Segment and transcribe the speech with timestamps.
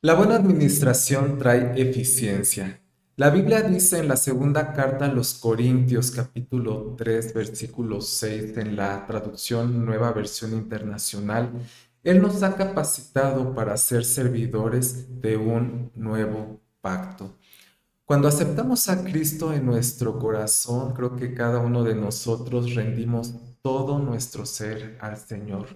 [0.00, 2.80] La buena administración trae eficiencia.
[3.16, 8.76] La Biblia dice en la segunda carta a los Corintios capítulo 3 versículo 6 en
[8.76, 11.50] la traducción Nueva Versión Internacional,
[12.04, 17.34] Él nos ha capacitado para ser servidores de un nuevo pacto.
[18.04, 23.98] Cuando aceptamos a Cristo en nuestro corazón, creo que cada uno de nosotros rendimos todo
[23.98, 25.66] nuestro ser al Señor.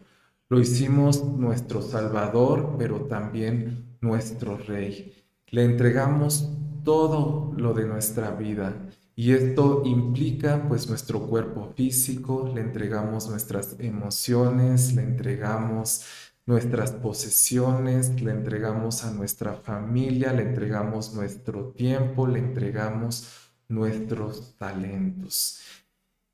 [0.48, 5.14] Lo hicimos nuestro Salvador, pero también nuestro Rey.
[5.48, 6.50] Le entregamos
[6.84, 8.76] todo lo de nuestra vida
[9.14, 16.04] y esto implica pues nuestro cuerpo físico, le entregamos nuestras emociones, le entregamos
[16.44, 23.28] nuestras posesiones, le entregamos a nuestra familia, le entregamos nuestro tiempo, le entregamos
[23.68, 25.60] nuestros talentos.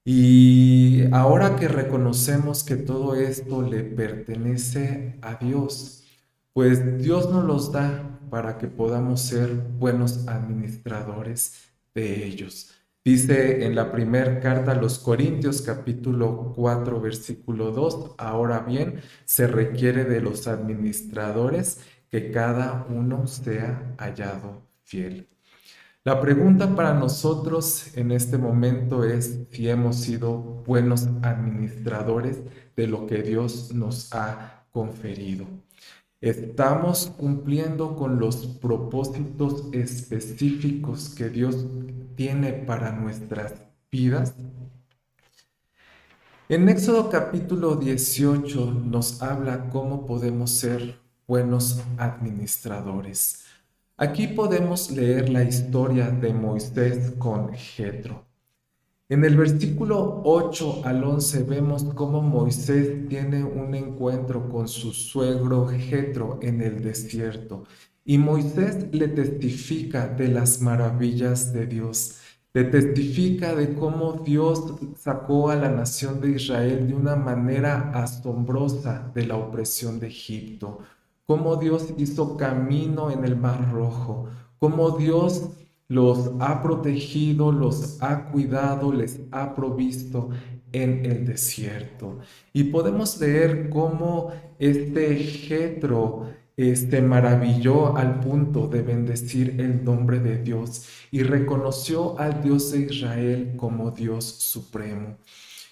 [0.04, 6.04] Y ahora que reconocemos que todo esto le pertenece a Dios,
[6.58, 11.54] pues Dios nos los da para que podamos ser buenos administradores
[11.94, 12.72] de ellos.
[13.04, 19.46] Dice en la primera carta a los Corintios capítulo 4 versículo 2, ahora bien, se
[19.46, 21.78] requiere de los administradores
[22.10, 25.28] que cada uno sea hallado fiel.
[26.02, 32.40] La pregunta para nosotros en este momento es si hemos sido buenos administradores
[32.74, 35.46] de lo que Dios nos ha conferido.
[36.20, 41.64] Estamos cumpliendo con los propósitos específicos que Dios
[42.16, 43.54] tiene para nuestras
[43.88, 44.34] vidas.
[46.48, 53.44] En Éxodo capítulo 18 nos habla cómo podemos ser buenos administradores.
[53.96, 58.27] Aquí podemos leer la historia de Moisés con Jetro.
[59.10, 65.66] En el versículo 8 al 11 vemos cómo Moisés tiene un encuentro con su suegro
[65.66, 67.64] Jetro en el desierto
[68.04, 72.18] y Moisés le testifica de las maravillas de Dios.
[72.52, 79.10] Le testifica de cómo Dios sacó a la nación de Israel de una manera asombrosa
[79.14, 80.80] de la opresión de Egipto,
[81.24, 84.26] cómo Dios hizo camino en el Mar Rojo,
[84.58, 85.48] cómo Dios
[85.88, 90.28] los ha protegido, los ha cuidado, les ha provisto
[90.70, 92.18] en el desierto.
[92.52, 96.26] Y podemos leer cómo este Jetro
[96.58, 102.80] este maravilló al punto de bendecir el nombre de Dios y reconoció al Dios de
[102.80, 105.18] Israel como Dios supremo.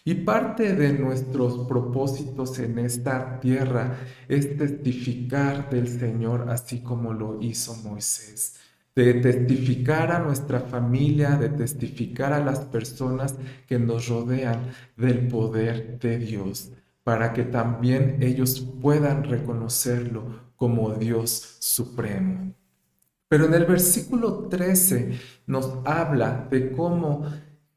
[0.05, 7.43] Y parte de nuestros propósitos en esta tierra es testificar del Señor así como lo
[7.43, 8.55] hizo Moisés
[8.97, 13.37] de testificar a nuestra familia, de testificar a las personas
[13.67, 16.73] que nos rodean del poder de Dios,
[17.05, 22.55] para que también ellos puedan reconocerlo como Dios supremo.
[23.29, 27.27] Pero en el versículo 13 nos habla de cómo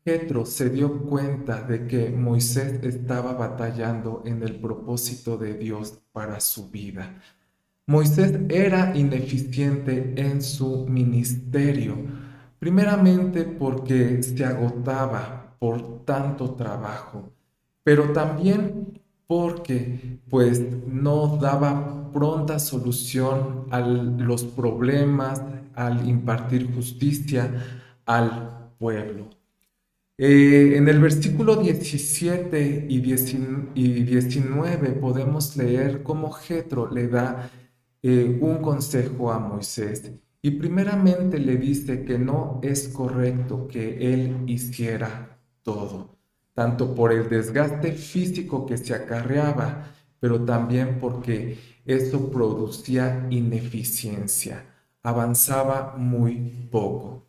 [0.03, 6.40] Petro se dio cuenta de que Moisés estaba batallando en el propósito de Dios para
[6.40, 7.22] su vida.
[7.90, 11.98] Moisés era ineficiente en su ministerio,
[12.60, 17.34] primeramente porque se agotaba por tanto trabajo,
[17.84, 25.42] pero también porque pues no daba pronta solución a los problemas
[25.74, 27.52] al impartir justicia
[28.06, 29.32] al pueblo.
[30.16, 37.50] Eh, en el versículo 17 y 19 podemos leer cómo Jetro le da
[38.02, 40.12] eh, un consejo a Moisés
[40.42, 46.18] y primeramente le dice que no es correcto que él hiciera todo,
[46.54, 54.66] tanto por el desgaste físico que se acarreaba, pero también porque eso producía ineficiencia,
[55.04, 57.26] avanzaba muy poco.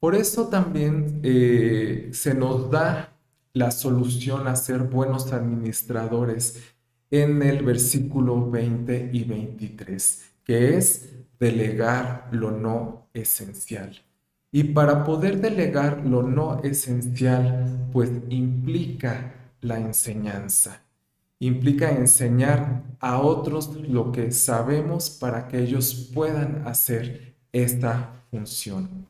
[0.00, 3.16] Por eso también eh, se nos da
[3.52, 6.76] la solución a ser buenos administradores
[7.10, 14.02] en el versículo 20 y 23, que es delegar lo no esencial.
[14.50, 20.82] Y para poder delegar lo no esencial, pues implica la enseñanza.
[21.38, 29.06] Implica enseñar a otros lo que sabemos para que ellos puedan hacer esta función.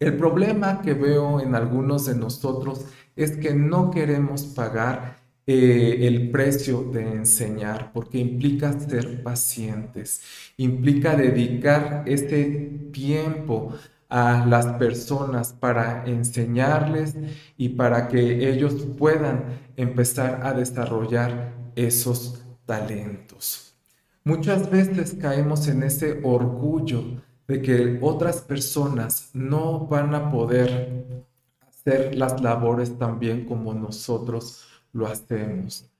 [0.00, 5.19] El problema que veo en algunos de nosotros es que no queremos pagar
[5.52, 10.22] eh, el precio de enseñar, porque implica ser pacientes,
[10.56, 12.44] implica dedicar este
[12.92, 13.74] tiempo
[14.08, 17.16] a las personas para enseñarles
[17.56, 23.74] y para que ellos puedan empezar a desarrollar esos talentos.
[24.22, 27.02] Muchas veces caemos en ese orgullo
[27.48, 31.26] de que otras personas no van a poder
[31.68, 35.90] hacer las labores tan bien como nosotros lo hacemos.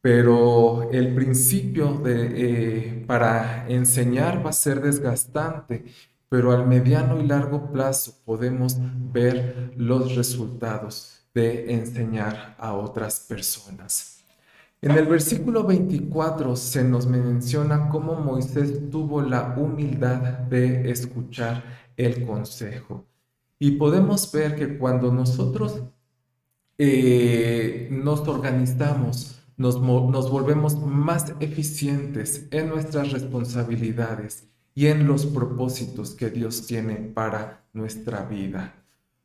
[0.00, 5.84] Pero el principio de, eh, para enseñar va a ser desgastante,
[6.28, 8.76] pero al mediano y largo plazo podemos
[9.12, 14.14] ver los resultados de enseñar a otras personas.
[14.82, 21.64] En el versículo 24 se nos menciona cómo Moisés tuvo la humildad de escuchar
[21.96, 23.06] el consejo.
[23.58, 25.82] Y podemos ver que cuando nosotros
[26.78, 36.14] eh, nos organizamos, nos, nos volvemos más eficientes en nuestras responsabilidades y en los propósitos
[36.14, 38.74] que Dios tiene para nuestra vida.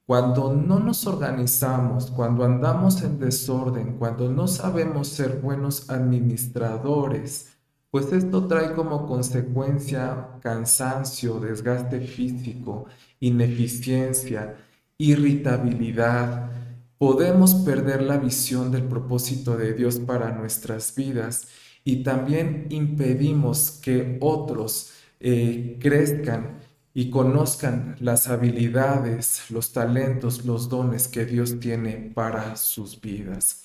[0.06, 7.50] Cuando no nos organizamos, cuando andamos en desorden, cuando no sabemos ser buenos administradores,
[7.92, 12.86] pues esto trae como consecuencia cansancio, desgaste físico,
[13.20, 14.56] ineficiencia,
[14.98, 16.59] irritabilidad,
[17.00, 21.48] podemos perder la visión del propósito de Dios para nuestras vidas
[21.84, 24.92] y también impedimos que otros
[25.22, 26.60] eh, crezcan
[26.94, 33.64] y conozcan las habilidades, los talentos, los dones que Dios tiene para sus vidas.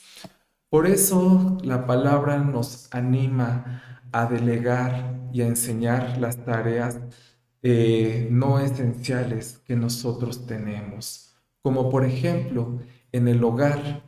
[0.71, 7.01] Por eso la palabra nos anima a delegar y a enseñar las tareas
[7.63, 12.79] eh, no esenciales que nosotros tenemos, como por ejemplo
[13.15, 14.03] en el hogar.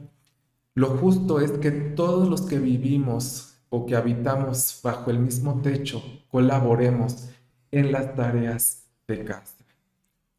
[0.75, 6.03] Lo justo es que todos los que vivimos o que habitamos bajo el mismo techo
[6.29, 7.29] colaboremos
[7.71, 9.55] en las tareas de casa.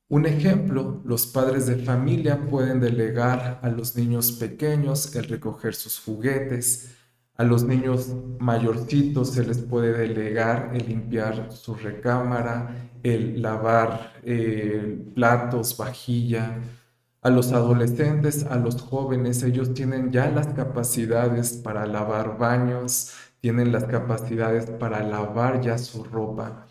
[0.09, 5.99] Un ejemplo, los padres de familia pueden delegar a los niños pequeños el recoger sus
[5.99, 6.93] juguetes,
[7.35, 15.05] a los niños mayorcitos se les puede delegar el limpiar su recámara, el lavar eh,
[15.13, 16.57] platos, vajilla,
[17.27, 23.73] a los adolescentes, a los jóvenes, ellos tienen ya las capacidades para lavar baños, tienen
[23.73, 26.65] las capacidades para lavar ya su ropa.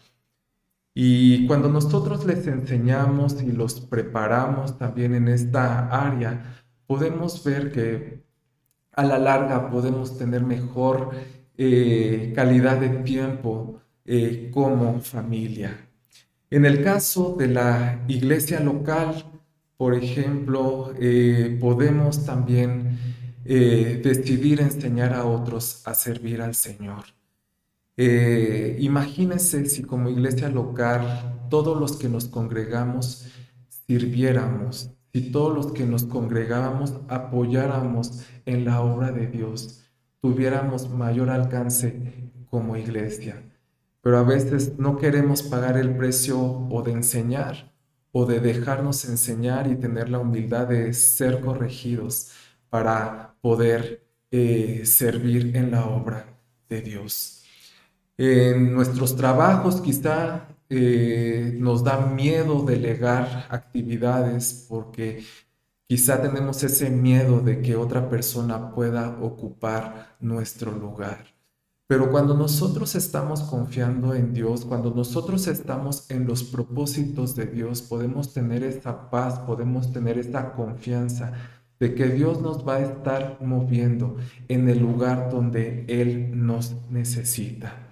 [0.94, 8.24] Y cuando nosotros les enseñamos y los preparamos también en esta área, podemos ver que
[8.92, 11.10] a la larga podemos tener mejor
[11.58, 15.86] eh, calidad de tiempo eh, como familia.
[16.48, 19.35] En el caso de la iglesia local,
[19.76, 22.98] por ejemplo, eh, podemos también
[23.44, 27.04] eh, decidir enseñar a otros a servir al Señor.
[27.96, 33.26] Eh, imagínense si como iglesia local todos los que nos congregamos
[33.86, 39.84] sirviéramos, si todos los que nos congregábamos apoyáramos en la obra de Dios,
[40.20, 43.42] tuviéramos mayor alcance como iglesia.
[44.02, 47.75] Pero a veces no queremos pagar el precio o de enseñar
[48.18, 52.30] o de dejarnos enseñar y tener la humildad de ser corregidos
[52.70, 56.24] para poder eh, servir en la obra
[56.66, 57.44] de Dios.
[58.16, 65.22] En nuestros trabajos quizá eh, nos da miedo delegar actividades porque
[65.86, 71.35] quizá tenemos ese miedo de que otra persona pueda ocupar nuestro lugar.
[71.88, 77.82] Pero cuando nosotros estamos confiando en Dios, cuando nosotros estamos en los propósitos de Dios,
[77.82, 81.32] podemos tener esa paz, podemos tener esa confianza
[81.78, 84.16] de que Dios nos va a estar moviendo
[84.48, 87.86] en el lugar donde Él nos necesita.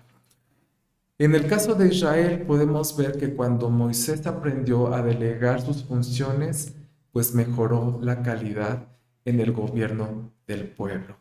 [1.16, 6.74] En el caso de Israel podemos ver que cuando Moisés aprendió a delegar sus funciones,
[7.12, 8.88] pues mejoró la calidad
[9.24, 11.16] en el gobierno del pueblo.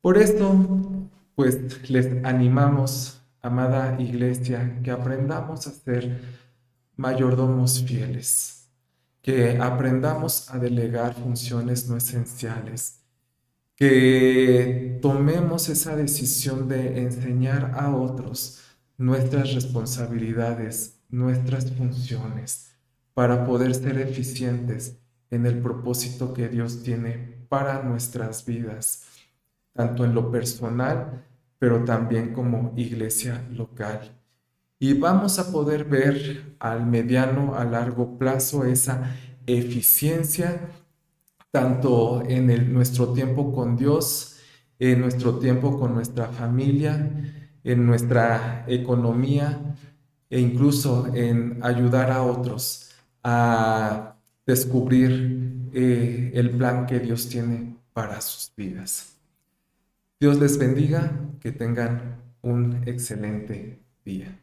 [0.00, 0.54] Por esto,
[1.34, 6.20] pues les animamos, amada iglesia, que aprendamos a ser
[6.96, 8.68] mayordomos fieles,
[9.20, 13.00] que aprendamos a delegar funciones no esenciales,
[13.76, 18.60] que tomemos esa decisión de enseñar a otros
[18.96, 22.70] nuestras responsabilidades, nuestras funciones,
[23.12, 24.98] para poder ser eficientes
[25.30, 29.04] en el propósito que Dios tiene para nuestras vidas
[29.74, 31.24] tanto en lo personal,
[31.58, 34.00] pero también como iglesia local.
[34.78, 39.14] Y vamos a poder ver al mediano, a largo plazo esa
[39.46, 40.68] eficiencia,
[41.50, 44.36] tanto en nuestro tiempo con Dios,
[44.78, 47.10] en nuestro tiempo con nuestra familia,
[47.62, 49.76] en nuestra economía
[50.28, 52.90] e incluso en ayudar a otros
[53.22, 54.16] a
[54.46, 59.16] descubrir eh, el plan que Dios tiene para sus vidas.
[60.24, 64.40] Dios les bendiga, que tengan un excelente día.